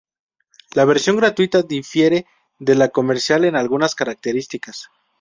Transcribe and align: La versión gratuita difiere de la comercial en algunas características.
La 0.73 0.83
versión 0.85 1.15
gratuita 1.17 1.61
difiere 1.61 2.25
de 2.57 2.73
la 2.73 2.89
comercial 2.89 3.45
en 3.45 3.55
algunas 3.55 3.93
características. 3.93 4.89